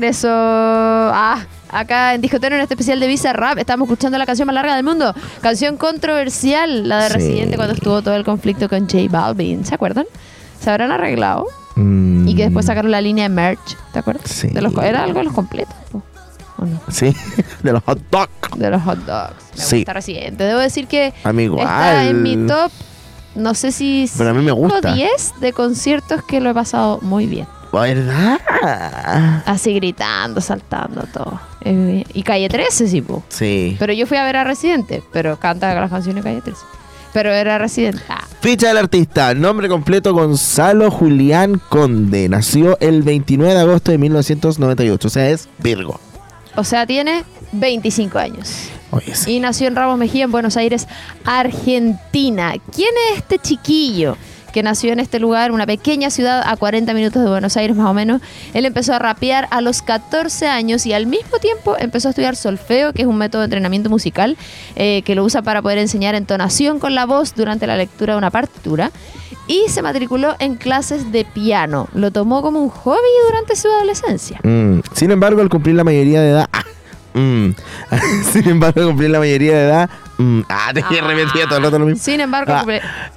[0.00, 0.28] regreso.
[0.32, 4.54] Ah, acá en Discotero en este especial de Visa Rap estamos escuchando la canción más
[4.54, 5.14] larga del mundo.
[5.42, 7.14] Canción controversial, la de Sí.
[7.14, 9.64] Residente cuando estuvo todo el conflicto con J Balvin.
[9.64, 10.06] ¿Se acuerdan?
[10.60, 11.46] ¿Se habrán arreglado?
[11.76, 14.30] Mm, Y que después sacaron la línea de merch, ¿te acuerdas?
[14.30, 14.48] Sí.
[14.48, 15.74] De los, era algo de los completos.
[15.92, 16.02] po,
[16.58, 16.80] ¿O no?
[16.90, 17.14] Sí,
[17.62, 18.30] de los hot dogs.
[18.58, 19.34] De los hot dogs.
[19.56, 19.76] Me Sí.
[19.76, 20.44] gusta Residente.
[20.44, 21.66] Debo decir que A mí igual.
[21.66, 22.70] está en mi top,
[23.34, 24.92] no sé si Pero a mí me gusta.
[24.94, 27.46] 10 de conciertos que lo he pasado muy bien.
[27.72, 28.40] ¿Verdad?
[29.46, 31.40] Así gritando, saltando, todo.
[31.62, 33.22] Eh, y Calle 13, sí, po.
[33.28, 33.76] Sí.
[33.78, 36.60] Pero yo fui a ver a Residente, pero canta las canciones Calle 13.
[37.12, 38.00] Pero era Residente.
[38.08, 42.28] Ah, Ficha del artista, nombre completo Gonzalo Julián Conde.
[42.28, 46.00] Nació el 29 de agosto de 1998, o sea, es Virgo.
[46.56, 48.68] o sea, tiene 25 años.
[48.92, 49.32] Oye, sí.
[49.36, 50.86] Y nació en Ramos Mejía, en Buenos Aires,
[51.24, 52.54] Argentina.
[52.74, 54.16] ¿Quién es este chiquillo?
[54.50, 57.86] Que nació en este lugar, una pequeña ciudad a 40 minutos de Buenos Aires más
[57.86, 58.20] o menos.
[58.54, 62.36] Él empezó a rapear a los 14 años y al mismo tiempo empezó a estudiar
[62.36, 64.36] solfeo, que es un método de entrenamiento musical
[64.76, 68.18] eh, que lo usa para poder enseñar entonación con la voz durante la lectura de
[68.18, 68.90] una partitura.
[69.46, 71.88] Y se matriculó en clases de piano.
[71.92, 74.38] Lo tomó como un hobby durante su adolescencia.
[74.44, 76.48] Mm, Sin embargo, al cumplir la mayoría de edad.
[76.52, 76.64] ah,
[77.18, 77.54] mm.
[78.32, 79.90] Sin embargo, al cumplir la mayoría de edad.
[80.20, 81.06] Mm, ah, te Ah.
[81.06, 82.02] repetía todo el rato lo mismo.
[82.02, 82.64] Sin embargo, Ah,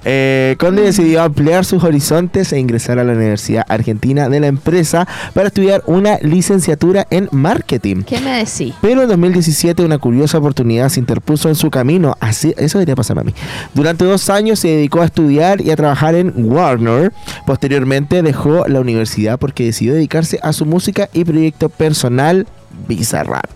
[0.04, 5.06] eh, Conde decidió ampliar sus horizontes e ingresar a la Universidad Argentina de la Empresa
[5.34, 8.02] para estudiar una licenciatura en marketing.
[8.04, 8.74] ¿qué me decís?
[8.80, 12.16] Pero en 2017 una curiosa oportunidad se interpuso en su camino.
[12.20, 13.34] Así, eso debería pasarme a mí.
[13.74, 17.12] Durante dos años se dedicó a estudiar y a trabajar en Warner.
[17.46, 22.46] Posteriormente dejó la universidad porque decidió dedicarse a su música y proyecto personal
[22.88, 23.46] Bizarrap.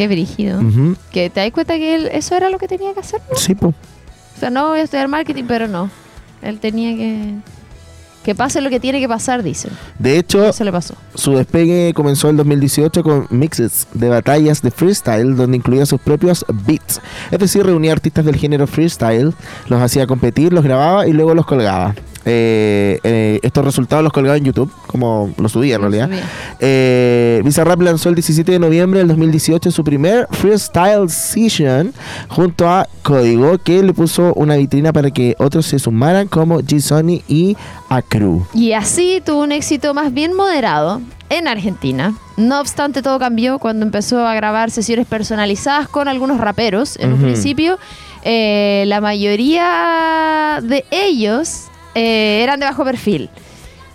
[0.00, 0.62] Qué brígido.
[1.12, 3.20] Que te das cuenta que él, eso era lo que tenía que hacer.
[3.36, 3.66] Sí, po.
[3.66, 5.90] O sea, no voy a estudiar marketing, pero no.
[6.40, 7.34] Él tenía que.
[8.24, 9.72] Que pase lo que tiene que pasar, dicen.
[9.98, 10.94] De hecho, Eso le pasó.
[11.14, 16.46] Su despegue comenzó en 2018 con mixes de batallas de freestyle donde incluía sus propios
[16.64, 17.02] beats.
[17.30, 19.34] Es decir, reunía artistas del género freestyle,
[19.68, 21.94] los hacía competir, los grababa y luego los colgaba.
[22.24, 26.10] Eh, eh, estos resultados los colgaba en YouTube, como los subía en realidad.
[26.58, 31.92] Eh, Bizarrap lanzó el 17 de noviembre del 2018 su primer freestyle session
[32.28, 37.22] junto a Código, que le puso una vitrina para que otros se sumaran como G-Sony
[37.28, 37.56] y
[37.88, 38.46] Acru.
[38.54, 42.14] Y así tuvo un éxito más bien moderado en Argentina.
[42.36, 46.96] No obstante, todo cambió cuando empezó a grabar sesiones personalizadas con algunos raperos.
[46.98, 47.78] En un principio,
[48.24, 53.30] eh, la mayoría de ellos eh, eran de bajo perfil.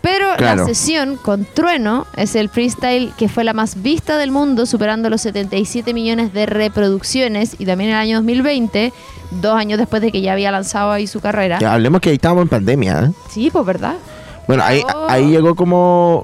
[0.01, 0.61] Pero Claro.
[0.61, 5.09] la sesión con Trueno es el freestyle que fue la más vista del mundo, superando
[5.09, 7.55] los 77 millones de reproducciones.
[7.57, 8.93] Y también en el año 2020,
[9.41, 11.57] dos años después de que ya había lanzado ahí su carrera.
[11.59, 13.11] Ya, hablemos que ahí estábamos en pandemia, ¿eh?
[13.31, 13.95] Sí, pues verdad.
[14.47, 15.07] Bueno, ahí, Oh.
[15.09, 16.23] ahí llegó como,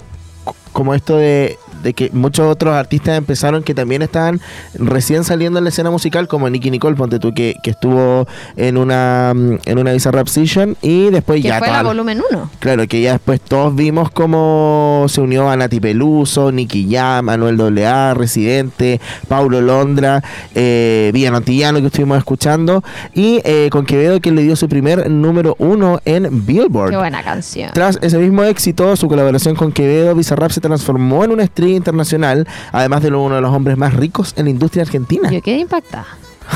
[0.74, 4.42] como esto de, de que muchos otros artistas empezaron que también estaban
[4.74, 8.78] recién saliendo en la escena musical, como Nicky Nicole, ponte tú, que, que estuvo en
[8.78, 12.50] una mm, en una Bizarrap Session y después Que ya fue toda la volumen 1.
[12.60, 17.60] Claro, que ya después todos vimos cómo se unió a Nati Peluso, Nicky Jam, Manuel
[17.86, 20.24] AA, Residente, Paulo Londra,
[20.56, 25.10] eh, Villano Antillano que estuvimos escuchando y eh, con Quevedo que le dio su primer
[25.10, 26.92] número uno en Billboard.
[26.92, 27.72] Qué buena canción.
[27.74, 31.44] Tras ese mismo éxito, su colaboración con Quevedo, Bizarrap se transformó en una
[31.76, 35.30] internacional, además de uno de los hombres más ricos en la industria argentina.
[35.32, 36.08] Yo quedé impactada.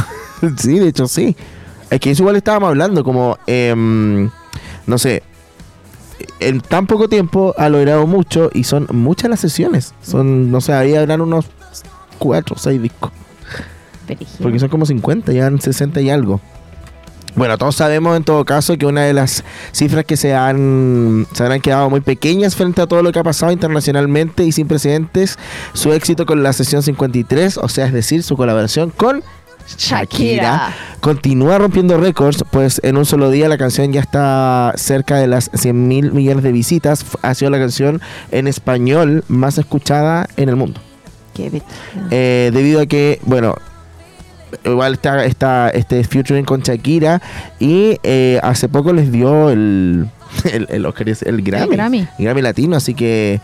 [0.58, 1.36] sí, de hecho sí.
[1.90, 4.30] Es que eso igual estábamos hablando, como, em,
[4.88, 5.24] no sé,
[6.40, 9.94] en tan poco tiempo ha logrado mucho y son muchas las sesiones.
[10.02, 11.46] Son, no sé, ahí habrán unos
[12.18, 13.12] cuatro o seis discos.
[14.42, 16.40] Porque son como 50, ya han 60 y algo.
[17.36, 19.44] Bueno, todos sabemos en todo caso que una de las
[19.74, 23.24] cifras que se han, se han quedado muy pequeñas frente a todo lo que ha
[23.24, 25.38] pasado internacionalmente y sin precedentes,
[25.74, 29.22] su éxito con la sesión 53, o sea, es decir, su colaboración con
[29.78, 35.28] Shakira, continúa rompiendo récords, pues en un solo día la canción ya está cerca de
[35.28, 37.04] las 100 mil millones de visitas.
[37.22, 38.00] Ha sido la canción
[38.32, 40.80] en español más escuchada en el mundo.
[41.34, 41.62] Qué
[42.12, 43.56] Eh, debido a que, bueno,
[44.64, 47.22] igual está, está este featuring con Shakira
[47.60, 50.08] y eh, hace poco les dio el,
[50.52, 52.00] el, el, Oscar, el Grammy, Grammy.
[52.00, 53.40] el Grammy Latino, así que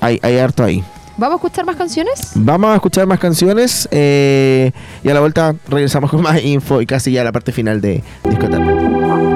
[0.00, 0.82] hay, hay harto ahí.
[1.18, 2.32] ¿Vamos a escuchar más canciones?
[2.34, 4.72] Vamos a escuchar más canciones eh,
[5.02, 8.02] y a la vuelta regresamos con más info y casi ya la parte final de
[8.24, 9.35] Discoteca.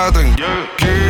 [0.00, 0.12] más
[0.78, 1.09] que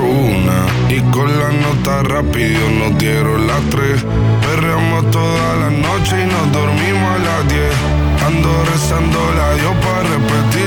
[1.85, 4.05] rápido nos dieron las tres.
[4.41, 7.73] Perreamos toda la noche y nos dormimos a las diez.
[8.25, 10.60] Ando rezando la Dios para repetirlo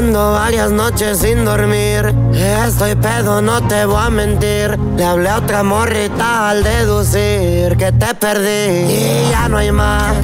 [0.00, 2.14] ando varias noches sin dormir.
[2.32, 4.78] Estoy pedo, no te voy a mentir.
[4.96, 8.94] Le hablé a otra morrita al deducir que te perdí.
[8.94, 10.14] Y ya no hay más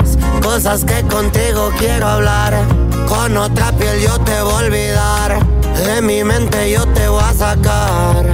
[0.42, 2.54] cosas que contigo quiero hablar.
[3.06, 5.46] Con otra piel yo te voy a olvidar.
[5.84, 8.24] De mi mente yo te voy a sacar.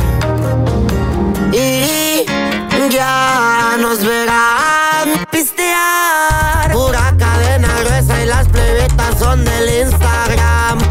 [1.52, 2.24] Y
[2.88, 6.70] ya nos verán pistear.
[6.72, 10.81] Pura cadena gruesa y las plebitas son del Instagram.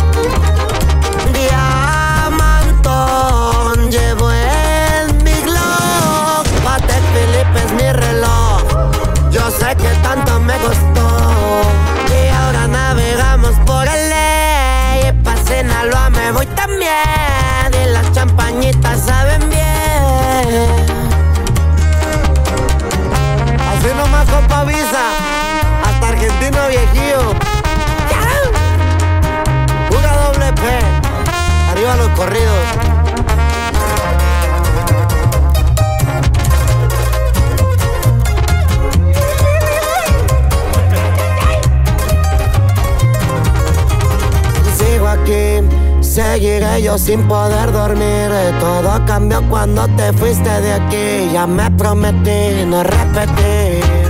[44.78, 45.62] Sigo aquí,
[46.02, 48.30] seguiré yo sin poder dormir.
[48.60, 51.34] Todo cambió cuando te fuiste de aquí.
[51.34, 54.01] Ya me prometí no repetir.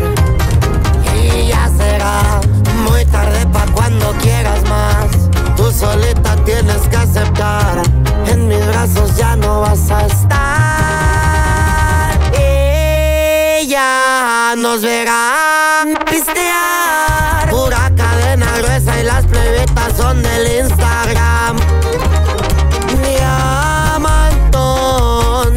[14.71, 17.49] Nos verá pistear.
[17.49, 21.57] Pura cadena gruesa y las plebitas son del Instagram.
[23.03, 24.39] Diamantón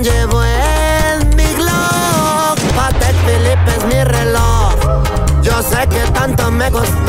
[0.03, 2.61] llevo en mi glove.
[2.75, 4.75] Patek Philippe es mi reloj.
[5.43, 7.04] Yo sé que tanto me costó.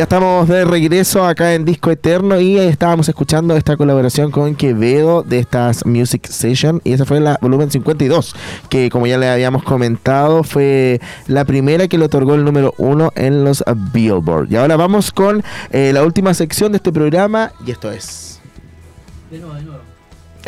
[0.00, 5.22] Ya estamos de regreso acá en Disco Eterno y estábamos escuchando esta colaboración con Quevedo
[5.22, 8.34] de estas Music Session y esa fue la volumen 52,
[8.70, 13.12] que como ya le habíamos comentado fue la primera que le otorgó el número uno
[13.14, 14.50] en los Billboard.
[14.50, 18.40] Y ahora vamos con eh, la última sección de este programa y esto es...
[19.30, 19.82] De nuevo, de nuevo.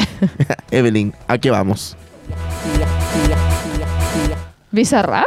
[0.71, 1.95] Evelyn, ¿a qué vamos?
[4.71, 5.27] Bizarrap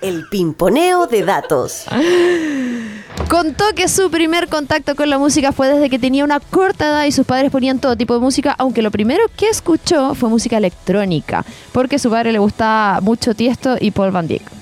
[0.00, 1.84] El pimponeo de datos.
[3.26, 7.04] contó que su primer contacto con la música fue desde que tenía una corta edad
[7.04, 10.56] y sus padres ponían todo tipo de música, aunque lo primero que escuchó fue música
[10.56, 14.57] electrónica, porque a su padre le gustaba mucho Tiesto y Paul Van Dyck.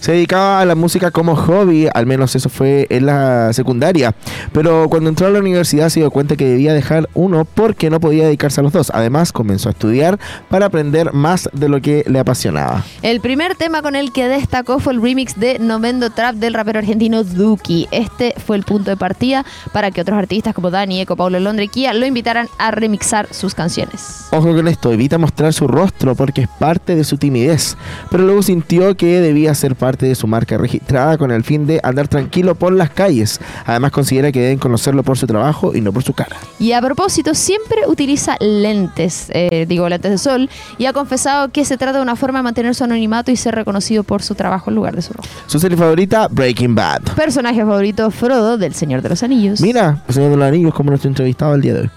[0.00, 4.14] Se dedicaba a la música como hobby, al menos eso fue en la secundaria.
[4.52, 8.00] Pero cuando entró a la universidad se dio cuenta que debía dejar uno porque no
[8.00, 8.90] podía dedicarse a los dos.
[8.94, 12.82] Además, comenzó a estudiar para aprender más de lo que le apasionaba.
[13.02, 16.78] El primer tema con el que destacó fue el remix de Nomendo Trap del rapero
[16.78, 17.86] argentino Duki.
[17.90, 21.64] Este fue el punto de partida para que otros artistas como Dani, Eco, Paulo Londra
[21.64, 24.28] y Kia lo invitaran a remixar sus canciones.
[24.30, 27.76] Ojo con esto, evita mostrar su rostro porque es parte de su timidez.
[28.10, 31.80] Pero luego sintió que debía ser parte de su marca registrada con el fin de
[31.82, 33.40] andar tranquilo por las calles.
[33.66, 36.36] Además considera que deben conocerlo por su trabajo y no por su cara.
[36.58, 41.64] Y a propósito, siempre utiliza lentes, eh, digo lentes de sol, y ha confesado que
[41.64, 44.70] se trata de una forma de mantener su anonimato y ser reconocido por su trabajo
[44.70, 45.32] en lugar de su rostro.
[45.46, 47.02] Su serie favorita, Breaking Bad.
[47.16, 49.60] Personaje favorito, Frodo, del Señor de los Anillos.
[49.60, 51.90] Mira, el Señor de los Anillos como nuestro entrevistado el día de hoy.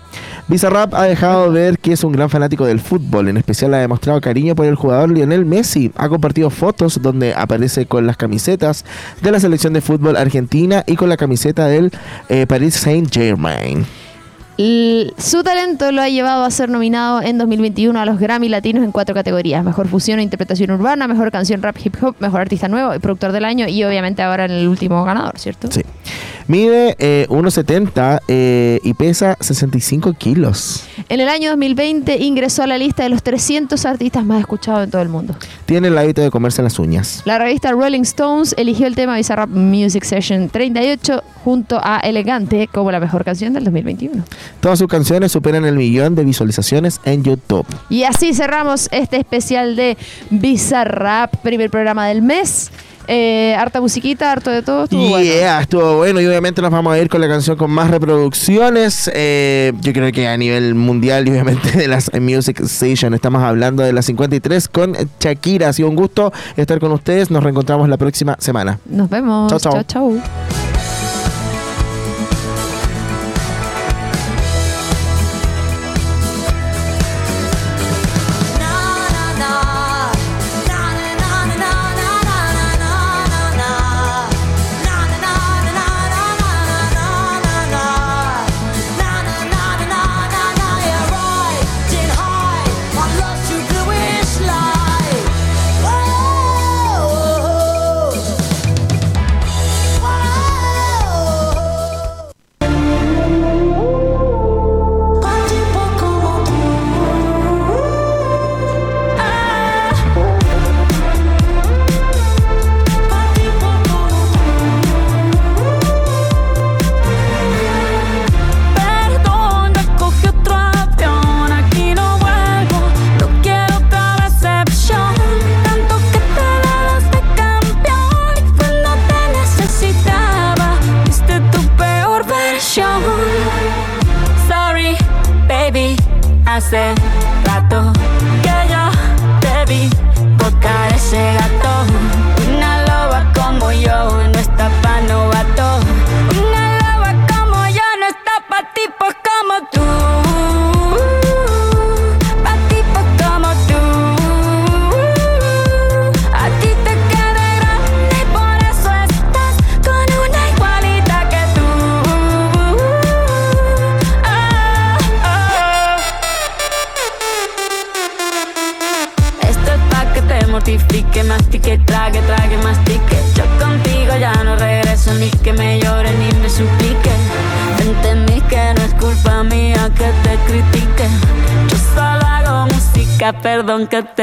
[0.47, 4.19] Bizarrap ha dejado ver que es un gran fanático del fútbol, en especial ha demostrado
[4.19, 5.91] cariño por el jugador Lionel Messi.
[5.95, 8.83] Ha compartido fotos donde aparece con las camisetas
[9.21, 11.91] de la selección de fútbol argentina y con la camiseta del
[12.27, 13.85] eh, Paris Saint Germain.
[14.57, 18.83] L- su talento lo ha llevado a ser nominado en 2021 a los Grammy Latinos
[18.83, 22.67] en cuatro categorías: Mejor Fusión e Interpretación Urbana, Mejor Canción Rap Hip Hop, Mejor Artista
[22.67, 25.72] Nuevo y Productor del Año y obviamente ahora en el último ganador, ¿cierto?
[25.72, 25.81] Sí.
[26.48, 30.83] Mide eh, 1,70 eh, y pesa 65 kilos.
[31.07, 34.91] En el año 2020 ingresó a la lista de los 300 artistas más escuchados en
[34.91, 35.36] todo el mundo.
[35.65, 37.22] Tiene el hábito de comerse las uñas.
[37.25, 42.91] La revista Rolling Stones eligió el tema Bizarrap Music Session 38 junto a Elegante como
[42.91, 44.24] la mejor canción del 2021.
[44.59, 47.65] Todas sus canciones superan el millón de visualizaciones en YouTube.
[47.89, 49.97] Y así cerramos este especial de
[50.29, 52.71] Bizarrap, primer programa del mes.
[53.07, 54.85] Eh, harta musiquita, harto de todo.
[54.85, 55.25] estuvo bueno.
[55.25, 59.12] Yeah, estuvo bueno y obviamente nos vamos a ir con la canción con más reproducciones.
[59.13, 63.83] Eh, yo creo que a nivel mundial y obviamente de las Music Station estamos hablando
[63.83, 65.69] de las 53 con Shakira.
[65.69, 67.29] Ha sido un gusto estar con ustedes.
[67.29, 68.79] Nos reencontramos la próxima semana.
[68.85, 69.51] Nos vemos.
[69.51, 70.21] Chau, chau.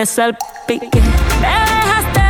[0.00, 0.22] empezó
[0.66, 1.00] pique.
[1.42, 2.29] Me dejaste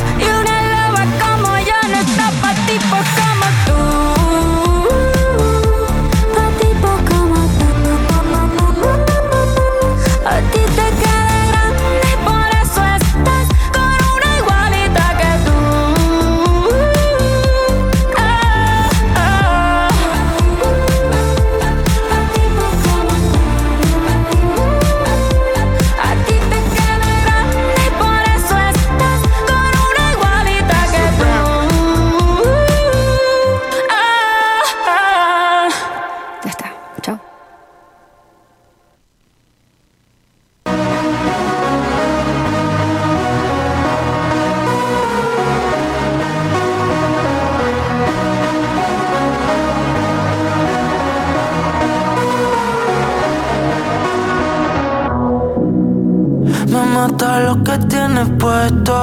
[57.01, 58.95] nota lo que tienes puesto.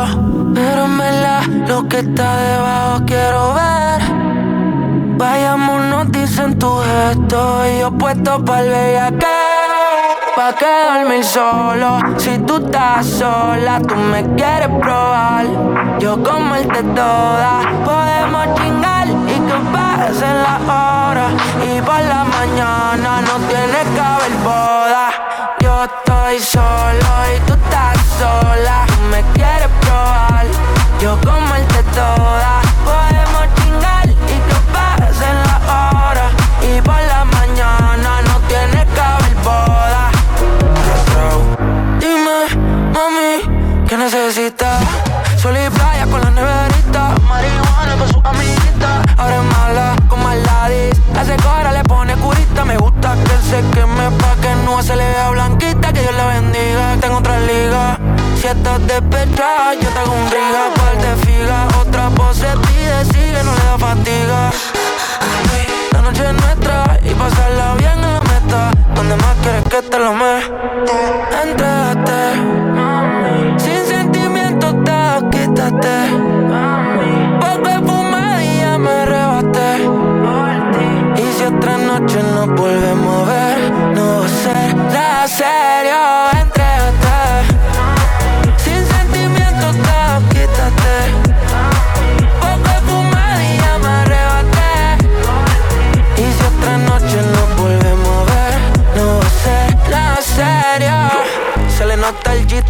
[0.55, 4.01] Pero me la lo que está debajo quiero ver.
[5.19, 7.41] Vayámonos, dicen tu gesto.
[7.67, 9.27] Y yo puesto para el que
[10.37, 11.99] pa' que dormir solo.
[12.19, 15.47] Si tú estás sola, tú me quieres probar.
[15.99, 17.53] Yo comerte toda,
[17.85, 21.33] podemos chingar y que pasen las horas.
[21.69, 23.38] Y por la mañana no
[26.31, 28.87] estoy solo y tú estás sola.
[29.11, 30.47] Me quieres probar,
[31.01, 32.68] yo comerte toda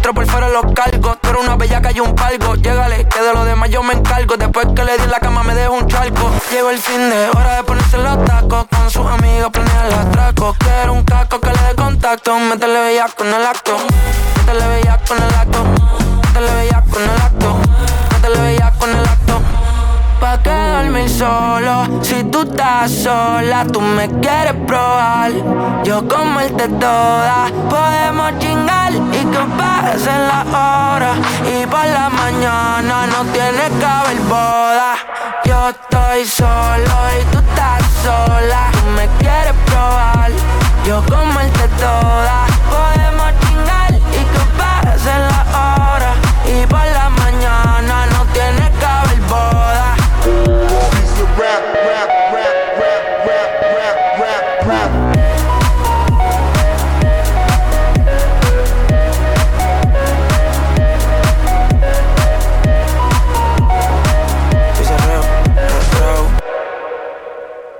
[0.09, 1.17] registro, por fuera los cargos.
[1.21, 2.55] Tú eres una bellaca y un palco.
[2.55, 4.37] Llégale, que de lo demás yo me encargo.
[4.37, 6.31] Después que le di la cama me dejo un charco.
[6.51, 8.65] Llegó el fin de hora de ponerse los tacos.
[8.69, 10.57] Con sus amigos planear los atracos.
[10.57, 12.37] Quiero un casco que le dé contacto.
[12.39, 13.77] Métele bellaco con el acto.
[14.37, 15.63] Métele bellaco con el acto.
[16.27, 17.57] Métele bellaco con el acto.
[18.11, 19.19] Métele bellaco con el acto
[20.19, 21.87] pa' quedarme solo.
[22.01, 25.31] Si tú estás sola, tú me quieres probar.
[25.83, 28.68] Yo como el de todas, podemos chingar
[29.91, 31.17] que pasen las horas.
[31.45, 34.95] Y por la mañana no tiene que haber boda.
[35.45, 38.69] Yo estoy solo y tú estás sola.
[38.71, 40.31] Tú me quieres probar.
[40.85, 46.17] Yo de todas, podemos chingar y que pasen las horas.
[46.45, 49.95] Y por la mañana no tiene que haber boda.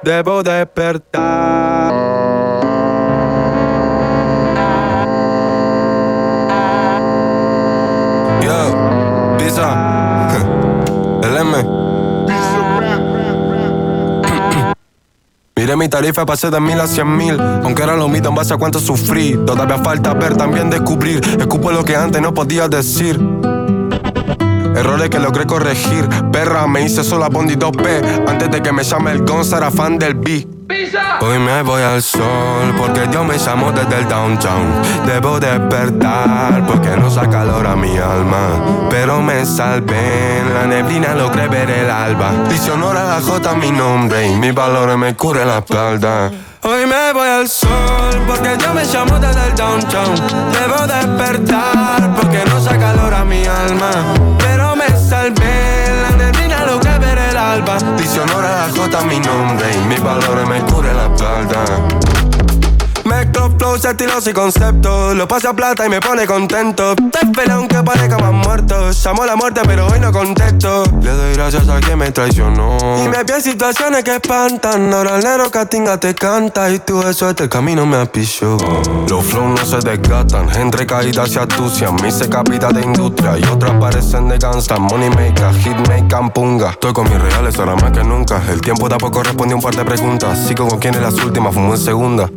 [0.09, 1.93] Debo despertar.
[8.41, 8.57] Yo,
[9.37, 9.69] pizza.
[11.21, 11.53] El M.
[15.55, 17.39] Miré mi tarifa, pasé de mil a cien mil.
[17.39, 19.37] Aunque era lo mismo en base a cuánto sufrí.
[19.45, 21.21] Todavía falta ver, también descubrir.
[21.39, 23.19] Escupo lo que antes no podía decir.
[24.79, 26.07] Errores que logré corregir.
[26.31, 28.29] Perra, me hice sola Bondi 2P.
[28.29, 30.47] Antes de que me llame el Gonza, era fan del B.
[31.19, 34.67] Hoy me voy al sol porque Dios me llamó desde el downtown.
[35.05, 38.87] Debo despertar porque no saca calor a mi alma.
[38.89, 42.31] Pero me salvé en la neblina, logré ver el alba.
[42.47, 46.31] Dice honor a la J mi nombre y mis valores me cubre la espalda.
[46.63, 47.69] Hoy me voy al sol
[48.25, 50.15] porque Dios me llamó desde el downtown.
[50.53, 54.48] Debo despertar porque no saca calor a mi alma.
[59.09, 61.98] A la J mi nombre y mis valores me cubre la espalda.
[63.69, 65.15] Flows, estilos y conceptos.
[65.15, 66.95] Lo paso a plata y me pone contento.
[66.95, 68.89] Te espera aunque parezca más muerto.
[68.89, 70.83] Llamo a la muerte, pero hoy no contesto.
[71.03, 72.77] Le doy gracias a quien me traicionó.
[73.05, 74.91] Y me en situaciones que espantan.
[74.91, 76.71] Ahora el negro Catinga te canta.
[76.71, 78.57] Y tú eso este camino me apichó.
[79.07, 80.49] Los flows no se desgastan.
[80.55, 81.93] Entre caídas se atucian.
[82.01, 83.37] Me hice capita de industria.
[83.37, 84.79] Y otras parecen de gangsta.
[84.79, 86.71] Money maker, hit maker, punga.
[86.71, 88.41] Estoy con mis reales ahora más que nunca.
[88.49, 90.39] El tiempo tampoco respondió un par de preguntas.
[90.47, 92.31] Sigo con quien es las últimas, fumo en segunda.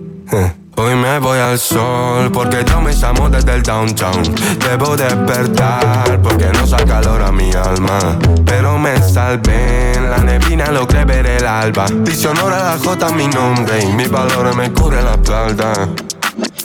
[0.76, 4.22] Hoy me voy al sol porque yo me llamo desde el downtown.
[4.58, 8.18] Debo despertar porque no saca calor a mi alma.
[8.46, 11.84] Pero me salvé en la neblina, logré ver el alba.
[12.02, 15.88] Dice honor a la J mi nombre y mis valores me cubre la espalda.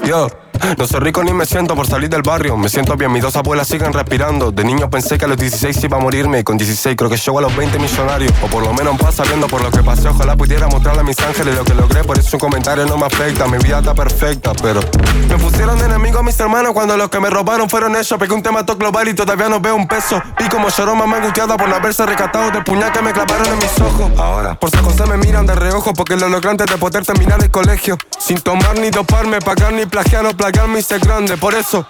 [0.06, 0.47] Yo.
[0.78, 2.58] No soy rico ni me siento por salir del barrio.
[2.58, 4.52] Me siento bien, mis dos abuelas siguen respirando.
[4.52, 6.40] De niño pensé que a los 16 iba a morirme.
[6.40, 8.34] Y con 16 creo que llego a los 20 millonarios.
[8.42, 10.08] O por lo menos pasa viendo por lo que pasé.
[10.08, 12.04] Ojalá pudiera mostrarle a mis ángeles lo que logré.
[12.04, 13.48] Por eso un comentario no me afecta.
[13.48, 14.82] Mi vida está perfecta, pero.
[15.30, 18.16] Me pusieron de enemigo a mis hermanos cuando los que me robaron fueron ellos.
[18.18, 20.20] Pegué un tema todo global y todavía no veo un peso.
[20.40, 23.60] Y como lloró mamá angustiada por no haberse recatado del puñal que me clavaron en
[23.60, 24.12] mis ojos.
[24.18, 27.42] Ahora, por San José me miran de reojo porque lo logré antes de poder terminar
[27.44, 27.98] el colegio.
[28.18, 30.47] Sin tomar ni doparme, pagar ni plagiar o plagiar
[30.78, 31.86] hice grande, por eso.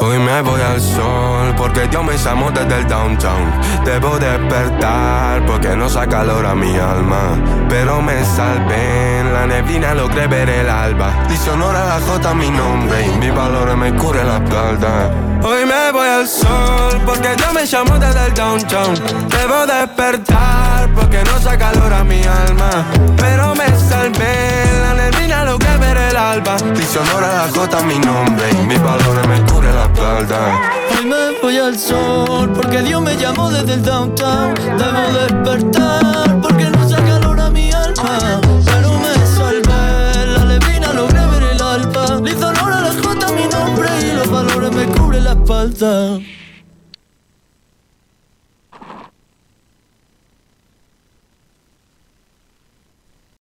[0.00, 3.52] Hoy me voy al sol porque Dios me llamó desde el downtown.
[3.84, 7.42] Debo despertar porque no saca calor a mi alma.
[7.68, 11.26] Pero me salvé en la neblina, logré ver el alba.
[11.28, 15.10] Dice honor a la J mi nombre y mis valores me cubre la espalda.
[15.42, 18.94] Hoy me voy al sol porque Dios me llamó desde el downtown.
[19.28, 22.70] Debo despertar porque no saca calor a mi alma.
[23.16, 26.56] Pero me salvé la neblina, logré ver el alba.
[26.74, 30.38] Dice honor a la J mi nombre y mis valores me cubre la espalda.
[30.90, 34.54] Hoy me voy al sol porque Dios me llamó desde el downtown.
[34.54, 38.40] Debo despertar porque no saca calor a mi alma.
[38.64, 42.20] Pero me salvé, la levina logré ver el alba.
[42.24, 46.18] Le hizo honor a la J mi nombre y los valores me cubre la espalda.